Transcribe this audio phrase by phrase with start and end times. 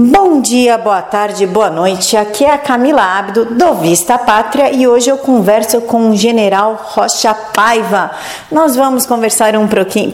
[0.00, 2.16] Bom dia, boa tarde, boa noite.
[2.16, 6.80] Aqui é a Camila Abdo do Vista Pátria e hoje eu converso com o General
[6.80, 8.12] Rocha Paiva.
[8.48, 9.66] Nós vamos conversar um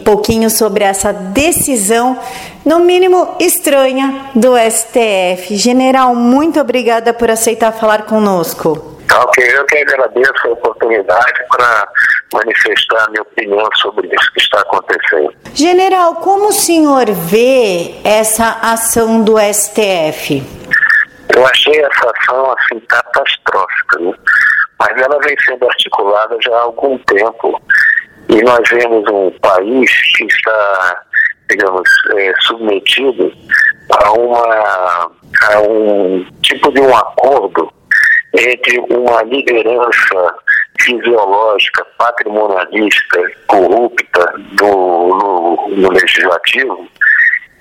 [0.03, 2.17] pouquinho sobre essa decisão,
[2.65, 5.55] no mínimo estranha, do STF.
[5.55, 8.94] General, muito obrigada por aceitar falar conosco.
[9.07, 11.87] Tá ok, eu que agradeço a oportunidade para
[12.33, 15.33] manifestar a minha opinião sobre isso que está acontecendo.
[15.53, 20.43] General, como o senhor vê essa ação do STF?
[21.35, 24.13] Eu achei essa ação assim catastrófica, né?
[24.79, 27.61] mas ela vem sendo articulada já há algum tempo
[28.29, 31.01] e nós vemos um país que está,
[31.49, 33.31] digamos, é, submetido
[33.91, 35.11] a, uma,
[35.51, 37.71] a um tipo de um acordo
[38.37, 40.35] entre uma liderança
[40.79, 46.87] fisiológica, patrimonialista, corrupta do, no, no legislativo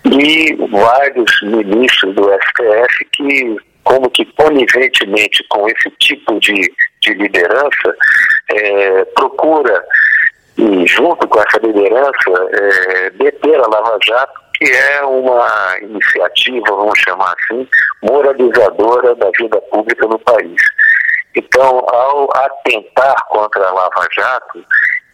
[0.05, 6.55] e vários ministros do STF que, como que coniventemente com esse tipo de,
[7.01, 7.97] de liderança,
[8.51, 9.83] é, procura,
[10.59, 16.99] e junto com essa liderança, é, deter a Lava Jato que é uma iniciativa, vamos
[17.01, 17.69] chamar assim,
[18.03, 20.61] moralizadora da vida pública no país.
[21.35, 24.65] Então, ao atentar contra a Lava Jato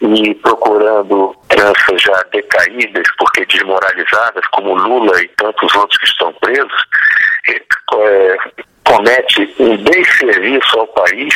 [0.02, 6.84] e procurando crianças já decaídas, porque desmoralizadas, como Lula e tantos outros que estão presos,
[7.48, 8.36] é,
[8.84, 11.34] comete um desserviço ao país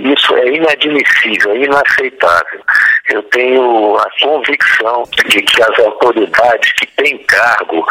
[0.00, 2.60] isso é inadmissível, inaceitável.
[3.08, 7.86] Eu tenho a convicção de que as autoridades que têm cargo,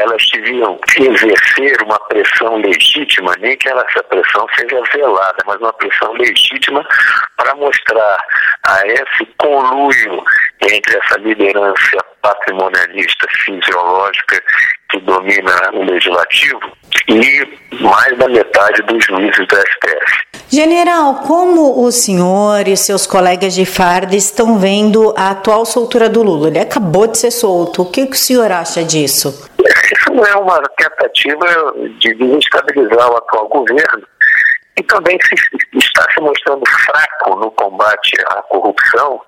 [0.00, 6.12] elas deviam exercer uma pressão legítima, nem que essa pressão seja velada, mas uma pressão
[6.14, 6.86] legítima
[7.36, 8.18] para mostrar
[8.68, 10.22] a esse conluio
[10.62, 14.42] entre essa liderança patrimonialista fisiológica
[14.90, 16.60] que domina o legislativo
[17.08, 20.35] e mais da metade dos juízes do STF.
[20.48, 26.22] General, como o senhor e seus colegas de farda estão vendo a atual soltura do
[26.22, 26.48] Lula?
[26.48, 27.82] Ele acabou de ser solto.
[27.82, 29.50] O que, o senhor acha disso?
[29.58, 34.06] Isso não é uma tentativa de desestabilizar o atual governo
[34.78, 35.34] e também se,
[35.78, 39.20] está se mostrando fraco no combate à corrupção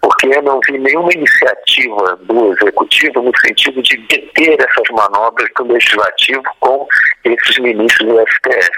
[0.00, 5.64] porque eu não vi nenhuma iniciativa do Executivo no sentido de deter essas manobras do
[5.64, 6.86] Legislativo com
[7.24, 8.70] esses ministros do STF.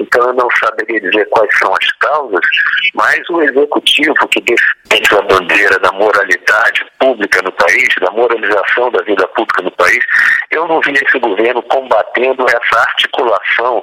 [0.00, 2.40] Então eu não saberia dizer quais são as causas,
[2.94, 9.02] mas o Executivo que defende a bandeira da moralidade pública no país, da moralização da
[9.02, 10.02] vida pública no país,
[10.50, 13.82] eu não vi esse governo combatendo essa articulação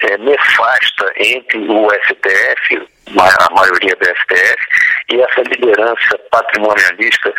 [0.00, 4.66] é, nefasta entre o STF, a maioria do STF,
[5.12, 7.34] e essa liderança patrimonialista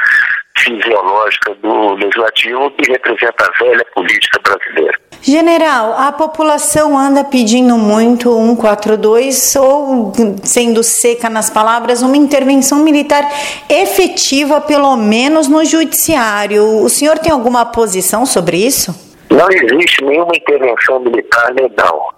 [0.59, 5.00] fisiológica do legislativo que representa a velha política brasileira.
[5.22, 13.24] General, a população anda pedindo muito 142 ou, sendo seca nas palavras, uma intervenção militar
[13.70, 16.64] efetiva, pelo menos no judiciário.
[16.64, 18.96] O senhor tem alguma posição sobre isso?
[19.30, 22.14] Não existe nenhuma intervenção militar legal.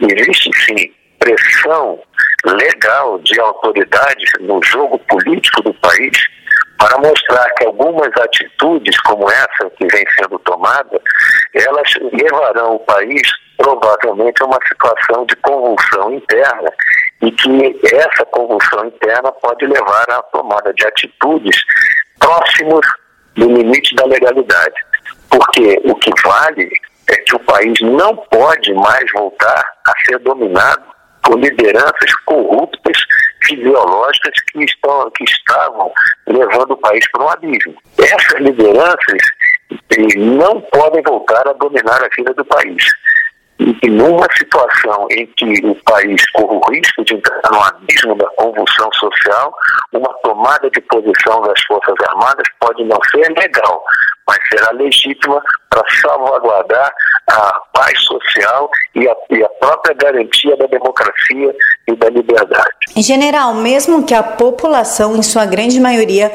[0.00, 1.98] Existe sim pressão
[2.44, 6.28] legal de autoridades no jogo político do país
[6.78, 11.00] para mostrar que algumas atitudes como essa que vem sendo tomada,
[11.54, 13.22] elas levarão o país
[13.56, 16.72] provavelmente a uma situação de convulsão interna
[17.22, 21.56] e que essa convulsão interna pode levar à tomada de atitudes
[22.18, 22.86] próximos
[23.36, 24.74] do limite da legalidade.
[25.30, 26.68] Porque o que vale
[27.08, 30.82] é que o país não pode mais voltar a ser dominado
[31.22, 32.98] por lideranças corruptas,
[33.44, 35.92] fisiológicas que, estão, que estavam
[36.26, 37.74] levando o país para um abismo.
[37.98, 39.22] Essas lideranças
[40.16, 42.84] não podem voltar a dominar a vida do país.
[43.58, 48.26] E numa situação em que o país corre o risco de entrar no abismo da
[48.30, 49.54] convulsão social,
[49.92, 53.84] uma tomada de posição das Forças Armadas pode não ser legal,
[54.26, 55.40] mas será legítima
[55.70, 56.92] para salvaguardar
[57.30, 61.54] a paz social e a, e a, própria garantia da democracia
[61.86, 62.83] e da liberdade.
[62.96, 66.30] General, mesmo que a população, em sua grande maioria,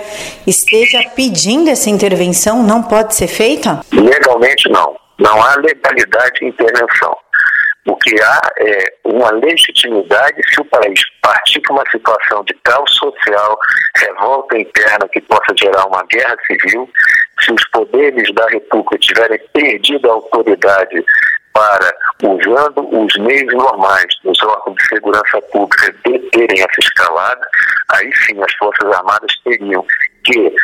[0.45, 3.79] esteja pedindo essa intervenção, não pode ser feita?
[3.93, 4.97] Legalmente, não.
[5.17, 7.15] Não há legalidade de intervenção.
[7.87, 12.93] O que há é uma legitimidade se o país partir para uma situação de caos
[12.95, 13.57] social,
[13.95, 16.89] revolta interna que possa gerar uma guerra civil,
[17.41, 21.03] se os poderes da República tiverem perdido a autoridade
[21.53, 21.93] para,
[22.23, 27.47] usando os meios normais dos órgãos de segurança pública, deterem essa escalada,
[27.93, 29.85] aí sim as Forças Armadas teriam
[30.23, 30.55] que,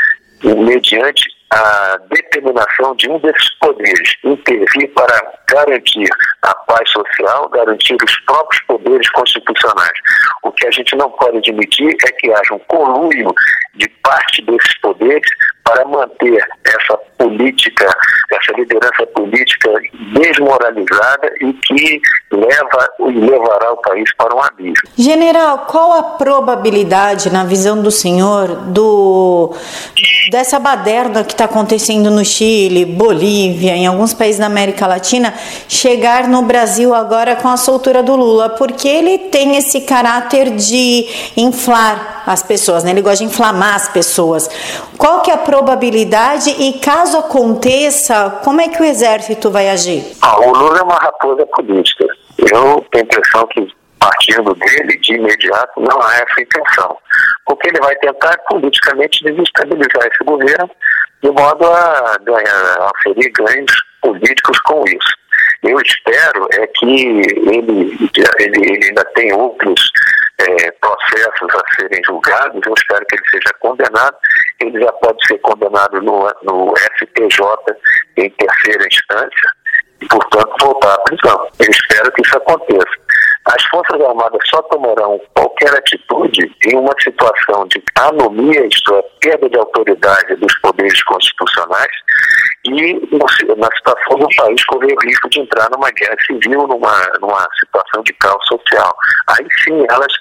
[0.44, 6.10] mediante a determinação de um desses poderes intervir para garantir
[6.42, 9.98] a paz social, garantir os próprios poderes constitucionais.
[10.44, 13.34] O que a gente não pode admitir é que haja um conluio
[13.76, 15.30] de parte desses poderes
[15.66, 17.88] para manter essa política,
[18.32, 19.72] essa liderança política
[20.14, 22.02] desmoralizada e que
[22.32, 24.88] leva e levará o país para um abismo.
[24.96, 29.56] General, qual a probabilidade, na visão do senhor, do
[30.30, 35.34] dessa baderna que está acontecendo no Chile, Bolívia, em alguns países da América Latina,
[35.68, 38.50] chegar no Brasil agora com a soltura do Lula?
[38.50, 42.92] Porque ele tem esse caráter de inflar as pessoas, né?
[42.92, 44.50] Ele gosta de inflamar as pessoas.
[44.98, 45.55] Qual que é a probabilidade
[46.52, 50.04] e caso aconteça, como é que o exército vai agir?
[50.22, 52.06] Ah, o Lula é uma raposa política.
[52.38, 53.68] Eu tenho a impressão que
[54.06, 56.98] partindo dele, de imediato, não há essa intenção.
[57.46, 60.69] Porque ele vai tentar politicamente desestabilizar esse governo
[61.24, 63.72] de modo a ganhar, a oferir ganhos
[64.02, 65.16] políticos com isso.
[65.63, 68.10] Eu espero é que ele, ele,
[68.40, 69.92] ele ainda tem outros
[70.40, 74.18] é, processos a serem julgados, eu espero que ele seja condenado.
[74.62, 77.40] Ele já pode ser condenado no, no STJ
[78.18, 79.50] em terceira instância
[80.02, 81.48] e, portanto, voltar à prisão.
[81.60, 82.85] Eu espero que isso aconteça.
[83.75, 89.50] As Forças Armadas só tomarão qualquer atitude em uma situação de anomia, isto é, perda
[89.50, 91.92] de autoridade dos poderes constitucionais,
[92.63, 97.45] e na situação do país correr o risco de entrar numa guerra civil, numa, numa
[97.60, 98.95] situação de caos social.
[99.27, 100.13] Aí sim elas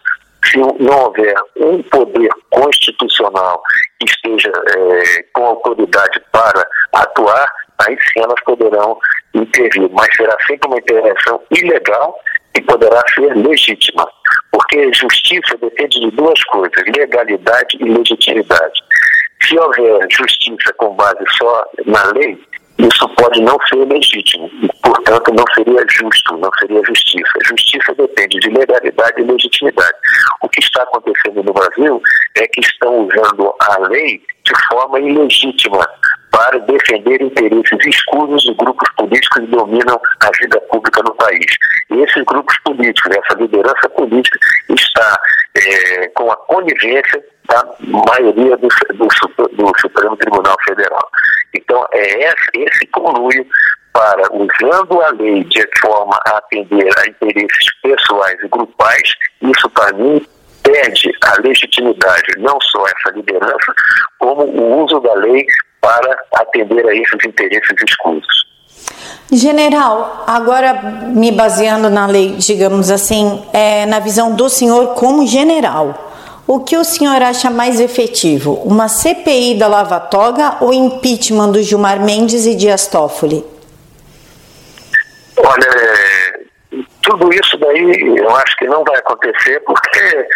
[0.46, 3.62] se não houver um poder constitucional
[4.00, 7.52] que esteja é, com autoridade para atuar,
[7.86, 8.98] aí sim elas poderão
[9.32, 12.18] intervir, mas será sempre uma intervenção ilegal
[12.56, 14.08] e poderá ser legítima,
[14.52, 18.80] porque justiça depende de duas coisas, legalidade e legitimidade.
[19.42, 22.38] Se houver justiça com base só na lei,
[22.78, 24.50] isso pode não ser legítimo
[25.04, 27.32] portanto, não seria justo, não seria justiça.
[27.44, 29.96] Justiça depende de legalidade e legitimidade.
[30.42, 32.00] O que está acontecendo no Brasil
[32.36, 35.86] é que estão usando a lei de forma ilegítima
[36.34, 41.46] para defender interesses escuros de grupos políticos que dominam a vida pública no país.
[41.90, 44.36] E esses grupos políticos, essa liderança política,
[44.68, 45.20] está
[45.56, 49.06] é, com a conivência da maioria do, do,
[49.48, 51.08] do Supremo Tribunal Federal.
[51.54, 53.46] Então, é esse, conluio
[53.92, 59.92] para, usando a lei de forma a atender a interesses pessoais e grupais, isso para
[59.92, 60.20] mim
[60.64, 63.72] perde a legitimidade, não só essa liderança,
[64.18, 65.46] como o uso da lei
[65.84, 68.46] para atender a esses interesses escusos.
[69.30, 76.12] General, agora me baseando na lei, digamos assim, é, na visão do senhor como general,
[76.46, 78.54] o que o senhor acha mais efetivo?
[78.64, 83.44] Uma CPI da Lava Toga ou impeachment do Gilmar Mendes e Dias Toffoli?
[85.36, 86.46] Olha,
[87.02, 90.28] tudo isso daí eu acho que não vai acontecer porque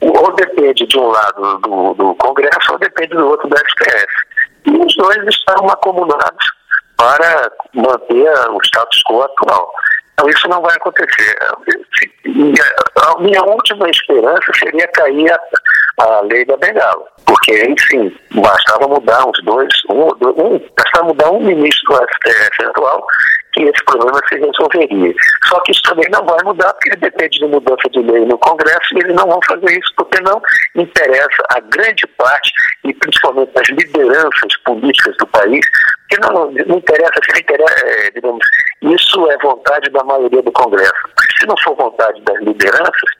[0.00, 4.29] ou depende de um lado do, do Congresso ou depende do outro do STF.
[4.66, 6.46] E os dois estão acumulados
[6.96, 9.72] para manter o status quo atual.
[10.12, 11.38] Então isso não vai acontecer.
[13.02, 19.26] A minha última esperança seria cair a, a lei da bengala, porque, enfim, bastava mudar
[19.26, 23.06] uns dois, um, um, bastava mudar um ministro do STF atual
[23.52, 25.14] que esse problema se resolveria.
[25.48, 28.94] Só que isso também não vai mudar, porque depende de mudança de lei no Congresso,
[28.94, 30.40] e eles não vão fazer isso, porque não
[30.74, 32.52] interessa a grande parte,
[32.84, 35.64] e principalmente as lideranças políticas do país,
[36.08, 38.44] que não, não interessa, se interessa, é, digamos,
[38.82, 40.92] isso é vontade da maioria do Congresso.
[41.38, 43.10] Se não for vontade das lideranças,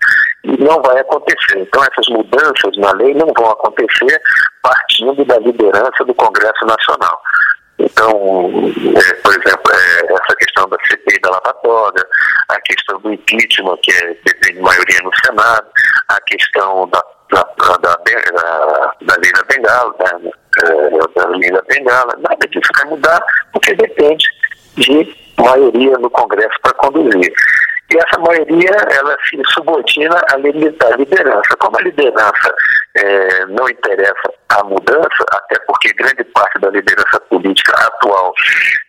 [0.44, 1.58] não vai acontecer.
[1.58, 4.20] Então, essas mudanças na lei não vão acontecer
[4.62, 7.22] partindo da liderança do Congresso Nacional.
[7.78, 8.12] Então,
[8.94, 12.06] é, por exemplo, é, essa questão da CPI da Lava Toga,
[12.50, 15.66] a questão do impeachment, que é, tem maioria no Senado,
[16.08, 17.96] a questão da, da, da, da,
[19.02, 23.22] da lei da Bengala, da, da lei da Bengala, nada disso vai mudar,
[23.52, 24.24] porque depende
[24.76, 27.32] de maioria no Congresso para conduzir.
[27.92, 31.56] E essa maioria, ela se subordina à liderança.
[31.58, 32.54] Como a liderança
[32.96, 38.32] é, não interessa a mudança, até porque grande parte da liderança política atual,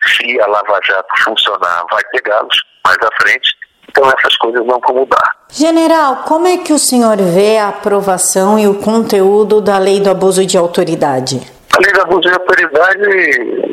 [0.05, 3.60] se a Lava Jato funcionar, vai pegá-los mais à frente.
[3.91, 5.35] Então essas coisas não vão mudar.
[5.49, 10.09] General, como é que o senhor vê a aprovação e o conteúdo da lei do
[10.09, 11.41] abuso de autoridade?
[11.75, 13.71] A lei do abuso de autoridade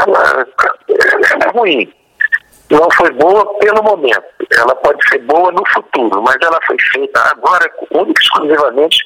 [0.00, 0.46] ela,
[1.22, 1.92] ela é ruim
[2.70, 4.24] não foi boa pelo momento.
[4.52, 8.98] Ela pode ser boa no futuro, mas ela foi feita agora única exclusivamente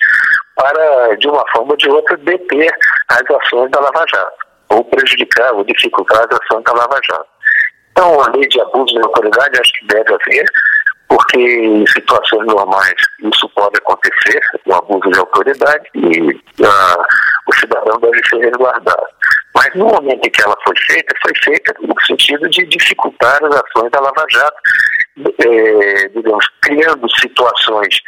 [0.56, 2.70] para, de uma forma ou de outra, deter
[3.08, 4.46] as ações da Lava Jato.
[4.70, 7.26] ou prejudicar ou dificultar a ação da Lava Jato.
[8.00, 10.46] Então, a lei de abuso de autoridade acho que deve haver,
[11.06, 17.02] porque em situações normais isso pode acontecer, o um abuso de autoridade, e uh,
[17.46, 19.06] o cidadão deve ser resguardado.
[19.54, 23.54] Mas no momento em que ela foi feita, foi feita no sentido de dificultar as
[23.54, 24.56] ações da Lava Jato,
[25.46, 28.00] é, digamos, criando situações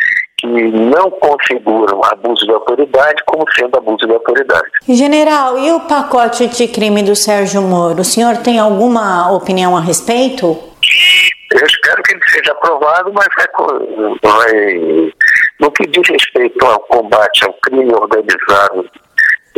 [0.43, 4.69] que não configuram abuso de autoridade como sendo abuso de autoridade.
[4.89, 8.01] General, e o pacote de crime do Sérgio Moro?
[8.01, 10.59] O senhor tem alguma opinião a respeito?
[11.53, 13.47] Eu espero que ele seja aprovado, mas vai,
[14.23, 15.13] vai
[15.61, 18.91] no que diz respeito ao combate ao crime organizado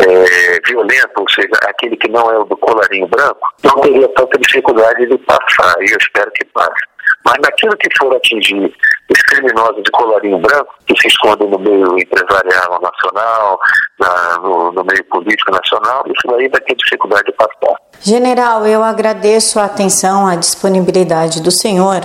[0.00, 4.38] é, violento, ou seja, aquele que não é o do colarinho branco, não teria tanta
[4.38, 6.82] dificuldade de passar, e eu espero que passe.
[7.24, 8.72] Mas naquilo que for atingir
[9.10, 13.58] os criminosos de colarinho branco, que se escondem no meio empresarial nacional,
[13.98, 17.76] na, no, no, meio político nacional, isso daí vai ter dificuldade de passar.
[18.00, 22.02] General, eu agradeço a atenção, a disponibilidade do senhor.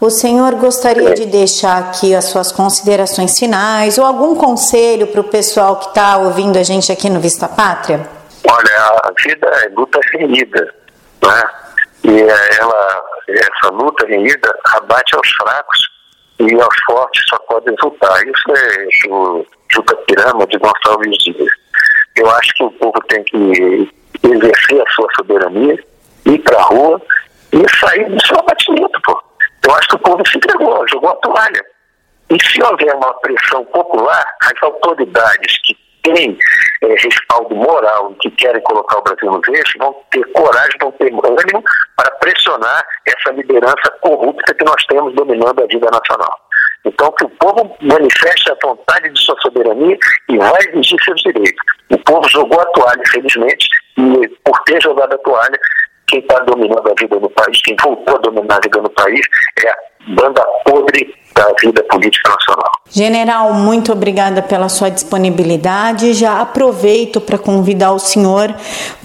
[0.00, 5.24] O senhor gostaria de deixar aqui as suas considerações finais ou algum conselho para o
[5.24, 8.08] pessoal que está ouvindo a gente aqui no Vista Pátria?
[8.48, 10.74] Olha, a vida é luta renhida,
[11.22, 11.42] né?
[12.08, 12.22] E
[12.58, 15.90] ela essa luta renhida abate aos fracos
[16.38, 18.16] e aos fortes só podem exultar.
[18.26, 21.52] Isso é o Juca Pirama de Gonçalves Dias.
[22.16, 25.78] Eu acho que o povo tem que exercer a sua soberania,
[26.24, 27.02] ir para a rua
[27.52, 29.22] e sair do seu abatimento, pô.
[29.66, 31.64] Eu acho que o povo se entregou, jogou a toalha.
[32.30, 36.38] E se houver uma pressão popular, as autoridades que têm
[36.82, 40.92] é, respaldo moral e que querem colocar o Brasil no eixo vão ter coragem, vão
[40.92, 41.64] ter ânimo
[41.98, 46.38] para pressionar essa liderança corrupta que nós temos dominando a vida nacional.
[46.84, 51.60] Então, que o povo manifeste a vontade de sua soberania e vai exigir seus direitos.
[51.90, 55.58] O povo jogou a toalha, infelizmente, e por ter jogado a toalha,
[56.06, 59.20] quem está dominando a vida no país, quem voltou a dominar a vida no país,
[59.64, 59.76] é a
[60.14, 62.72] banda podre da vida política nacional.
[62.90, 66.12] General, muito obrigada pela sua disponibilidade.
[66.14, 68.52] Já aproveito para convidar o senhor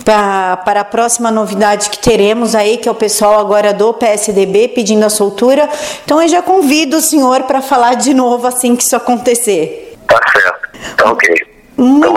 [0.03, 4.69] pra, para a próxima novidade que teremos aí, que é o pessoal agora do PSDB
[4.69, 5.69] pedindo a soltura.
[6.03, 9.95] Então eu já convido o senhor para falar de novo assim que isso acontecer.
[10.07, 10.69] Tá certo.
[10.97, 11.53] Tá ok.
[11.77, 12.13] Muito,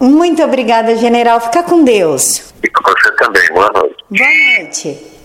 [0.00, 1.40] muito obrigada, general.
[1.40, 2.52] Fica com Deus.
[2.60, 3.48] Fica com você também.
[3.52, 3.96] Boa noite.
[4.10, 5.11] Boa noite.